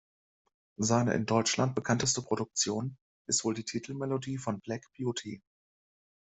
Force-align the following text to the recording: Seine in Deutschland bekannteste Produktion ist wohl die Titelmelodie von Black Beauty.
Seine 0.79 1.13
in 1.13 1.27
Deutschland 1.27 1.75
bekannteste 1.75 2.23
Produktion 2.23 2.97
ist 3.27 3.43
wohl 3.45 3.53
die 3.53 3.65
Titelmelodie 3.65 4.39
von 4.39 4.59
Black 4.59 4.83
Beauty. 4.97 5.43